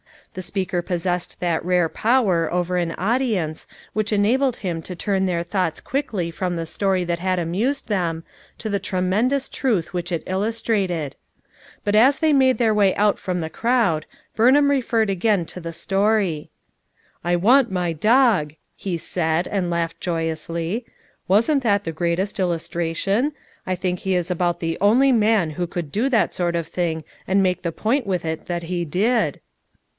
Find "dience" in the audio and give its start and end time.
3.19-3.67